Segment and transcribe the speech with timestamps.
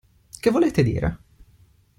[0.39, 1.17] Che volete dire?